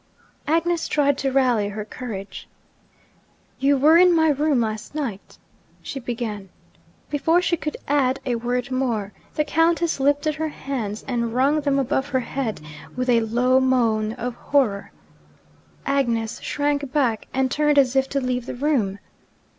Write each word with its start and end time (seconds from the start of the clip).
Agnes 0.47 0.87
tried 0.87 1.15
to 1.19 1.31
rally 1.31 1.69
her 1.69 1.85
courage. 1.85 2.47
'You 3.59 3.77
were 3.77 3.97
in 3.99 4.15
my 4.15 4.29
room 4.29 4.59
last 4.61 4.95
night' 4.95 5.37
she 5.83 5.99
began. 5.99 6.49
Before 7.11 7.39
she 7.39 7.55
could 7.55 7.77
add 7.87 8.19
a 8.25 8.33
word 8.33 8.71
more, 8.71 9.13
the 9.35 9.45
Countess 9.45 9.99
lifted 9.99 10.33
her 10.33 10.47
hands, 10.49 11.05
and 11.07 11.35
wrung 11.35 11.61
them 11.61 11.77
above 11.77 12.07
her 12.07 12.21
head 12.21 12.61
with 12.95 13.09
a 13.11 13.21
low 13.21 13.59
moan 13.59 14.13
of 14.13 14.33
horror. 14.33 14.91
Agnes 15.85 16.41
shrank 16.41 16.91
back, 16.91 17.27
and 17.31 17.51
turned 17.51 17.77
as 17.77 17.95
if 17.95 18.09
to 18.09 18.19
leave 18.19 18.47
the 18.47 18.55
room. 18.55 18.97